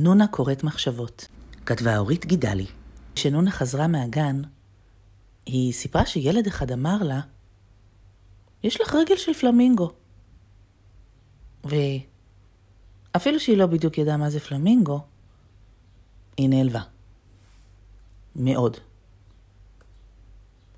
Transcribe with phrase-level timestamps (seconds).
[0.00, 1.28] נונה קוראת מחשבות.
[1.66, 2.66] כתבה אורית גידלי.
[3.14, 4.42] כשנונה חזרה מהגן,
[5.46, 7.20] היא סיפרה שילד אחד אמר לה,
[8.62, 9.92] יש לך רגל של פלמינגו.
[11.64, 15.00] ואפילו שהיא לא בדיוק ידעה מה זה פלמינגו,
[16.36, 16.82] היא נעלבה.
[18.36, 18.76] מאוד.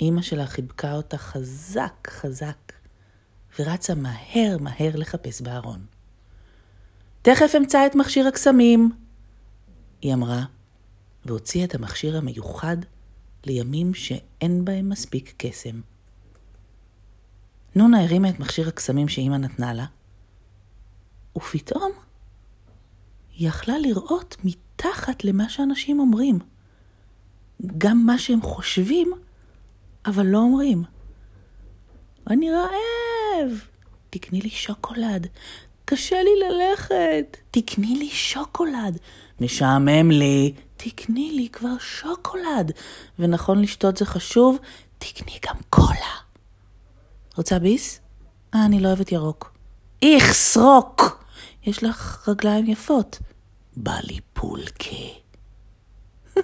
[0.00, 2.72] אימא שלה חיבקה אותה חזק חזק,
[3.58, 5.86] ורצה מהר מהר לחפש בארון.
[7.22, 9.03] תכף אמצא את מכשיר הקסמים,
[10.04, 10.44] היא אמרה,
[11.24, 12.76] והוציאה את המכשיר המיוחד
[13.44, 15.80] לימים שאין בהם מספיק קסם.
[17.74, 19.84] נונה הרימה את מכשיר הקסמים שאימא נתנה לה,
[21.36, 21.92] ופתאום
[23.32, 26.38] היא יכלה לראות מתחת למה שאנשים אומרים.
[27.78, 29.12] גם מה שהם חושבים,
[30.06, 30.84] אבל לא אומרים.
[32.30, 33.50] אני רעב,
[34.10, 35.26] תקני לי שוקולד.
[35.84, 38.98] קשה לי ללכת, תקני לי שוקולד.
[39.40, 42.72] משעמם לי, תקני לי כבר שוקולד.
[43.18, 44.58] ונכון לשתות זה חשוב,
[44.98, 46.14] תקני גם קולה.
[47.36, 48.00] רוצה ביס?
[48.54, 49.52] אה, אני לא אוהבת ירוק.
[50.02, 51.24] איך, סרוק!
[51.66, 53.18] יש לך רגליים יפות.
[53.76, 54.96] בא לי פולקה.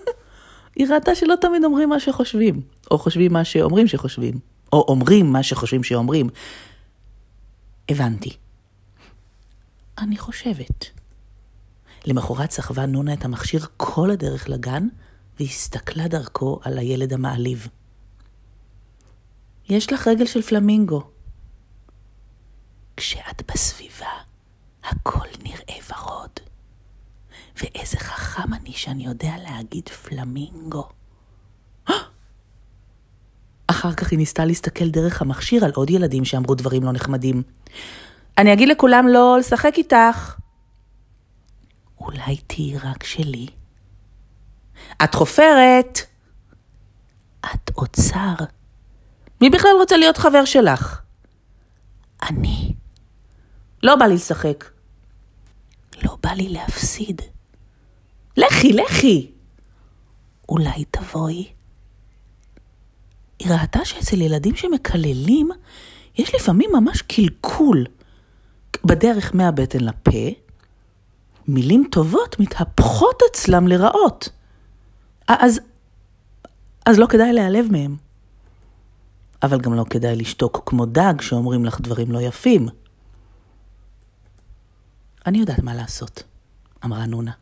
[0.77, 4.39] היא ראתה שלא תמיד אומרים מה שחושבים, או חושבים מה שאומרים שחושבים,
[4.73, 6.29] או אומרים מה שחושבים שאומרים.
[7.89, 8.37] הבנתי.
[10.03, 10.85] אני חושבת.
[12.07, 14.89] למחרת סחבה נונה את המכשיר כל הדרך לגן,
[15.41, 17.69] והסתכלה דרכו על הילד המעליב.
[19.69, 21.11] יש לך רגל של פלמינגו.
[22.97, 24.07] כשאת בסביבה,
[24.85, 26.31] הכל נראה ורוד.
[27.57, 30.89] ואיזה חכם אני שאני יודע להגיד פלמינגו.
[33.67, 37.43] אחר כך היא ניסתה להסתכל דרך המכשיר על עוד ילדים שאמרו דברים לא נחמדים.
[38.41, 40.37] אני אגיד לכולם לא לשחק איתך.
[41.99, 43.47] אולי תהיי רק שלי.
[45.05, 45.99] את חופרת.
[47.41, 48.35] את אוצר.
[49.41, 51.01] מי בכלל רוצה להיות חבר שלך?
[52.23, 52.75] אני.
[53.83, 54.65] לא בא לי לשחק.
[56.03, 57.23] לא בא לי להפסיד.
[58.37, 59.31] לכי, לכי.
[60.49, 61.53] אולי תבואי.
[63.39, 65.49] היא ראתה שאצל ילדים שמקללים,
[66.19, 67.85] יש לפעמים ממש קלקול.
[68.85, 70.29] בדרך מהבטן לפה,
[71.49, 74.29] מילים טובות מתהפכות אצלם לרעות.
[75.29, 75.61] אז,
[76.87, 77.97] אז לא כדאי להיעלב מהם.
[79.43, 82.69] אבל גם לא כדאי לשתוק כמו דג שאומרים לך דברים לא יפים.
[85.27, 86.23] אני יודעת מה לעשות,
[86.85, 87.33] אמרה נונה.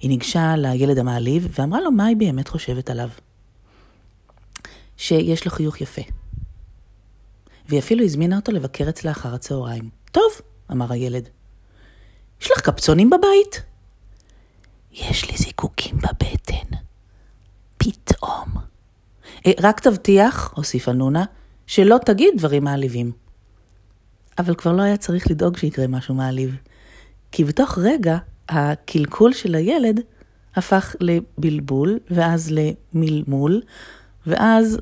[0.00, 3.08] היא ניגשה לילד המעליב ואמרה לו מה היא באמת חושבת עליו.
[4.96, 6.02] שיש לו חיוך יפה.
[7.68, 9.90] והיא אפילו הזמינה אותו לבקר אצלה אחר הצהריים.
[10.12, 10.32] טוב,
[10.72, 11.28] אמר הילד.
[12.40, 13.62] יש לך קפצונים בבית?
[14.92, 16.76] יש לי זיקוקים בבטן.
[17.76, 18.48] פתאום.
[19.46, 21.24] אה, רק תבטיח, הוסיפה נונה,
[21.66, 23.12] שלא תגיד דברים מעליבים.
[24.38, 26.56] אבל כבר לא היה צריך לדאוג שיקרה משהו מעליב.
[27.32, 28.18] כי בתוך רגע,
[28.48, 30.00] הקלקול של הילד
[30.56, 33.62] הפך לבלבול, ואז למלמול,
[34.26, 34.78] ואז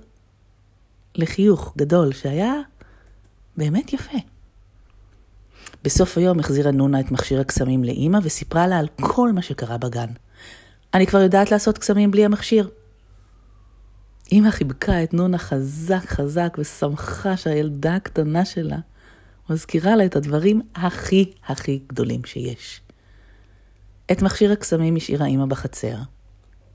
[1.15, 2.55] לחיוך גדול, שהיה
[3.57, 4.19] באמת יפה.
[5.87, 10.07] בסוף היום החזירה נונה את מכשיר הקסמים לאימא וסיפרה לה על כל מה שקרה בגן.
[10.95, 12.69] אני כבר יודעת לעשות קסמים בלי המכשיר.
[14.33, 18.77] אימא חיבקה את נונה חזק חזק ושמחה שהילדה הקטנה שלה
[19.51, 22.81] מזכירה לה את הדברים הכי הכי גדולים שיש.
[24.13, 25.97] את מכשיר הקסמים השאירה אימא בחצר,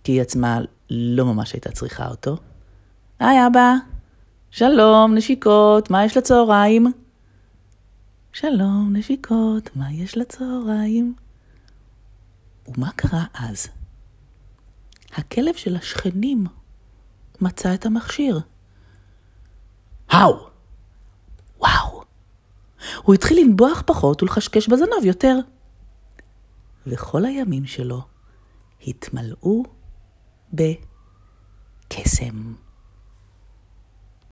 [0.03, 2.37] כי היא עצמה לא ממש הייתה צריכה אותו.
[3.19, 3.73] היי אבא,
[4.51, 7.00] שלום, נשיקות, מה יש לצהריים?
[8.33, 11.15] שלום, נשיקות, מה יש לצהריים?
[12.67, 13.67] ומה קרה אז?
[15.11, 16.45] הכלב של השכנים
[17.41, 18.39] מצא את המכשיר.
[20.09, 20.49] האו!
[21.59, 22.03] וואו!
[23.03, 25.35] הוא התחיל לנבוח פחות ולחשקש בזנב יותר.
[26.87, 28.01] וכל הימים שלו
[28.87, 29.63] התמלאו
[30.53, 32.53] בקסם.